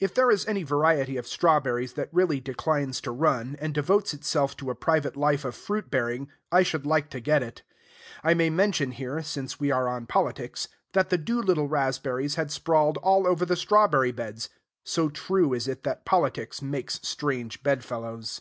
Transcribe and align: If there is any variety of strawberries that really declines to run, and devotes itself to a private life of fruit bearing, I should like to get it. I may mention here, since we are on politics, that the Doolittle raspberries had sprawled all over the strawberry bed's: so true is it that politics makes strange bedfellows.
If 0.00 0.12
there 0.12 0.32
is 0.32 0.44
any 0.48 0.64
variety 0.64 1.16
of 1.16 1.28
strawberries 1.28 1.92
that 1.92 2.08
really 2.10 2.40
declines 2.40 3.00
to 3.02 3.12
run, 3.12 3.56
and 3.60 3.72
devotes 3.72 4.12
itself 4.12 4.56
to 4.56 4.68
a 4.68 4.74
private 4.74 5.14
life 5.16 5.44
of 5.44 5.54
fruit 5.54 5.92
bearing, 5.92 6.28
I 6.50 6.64
should 6.64 6.84
like 6.84 7.08
to 7.10 7.20
get 7.20 7.40
it. 7.40 7.62
I 8.24 8.34
may 8.34 8.50
mention 8.50 8.90
here, 8.90 9.22
since 9.22 9.60
we 9.60 9.70
are 9.70 9.86
on 9.86 10.06
politics, 10.06 10.66
that 10.92 11.10
the 11.10 11.18
Doolittle 11.18 11.68
raspberries 11.68 12.34
had 12.34 12.50
sprawled 12.50 12.96
all 12.96 13.28
over 13.28 13.44
the 13.46 13.54
strawberry 13.54 14.10
bed's: 14.10 14.48
so 14.82 15.08
true 15.08 15.52
is 15.54 15.68
it 15.68 15.84
that 15.84 16.04
politics 16.04 16.60
makes 16.60 16.98
strange 17.04 17.62
bedfellows. 17.62 18.40